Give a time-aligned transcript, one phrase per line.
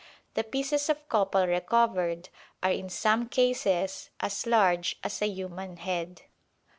[0.33, 2.29] The pieces of copal recovered
[2.63, 6.23] are in some cases as large as a human head.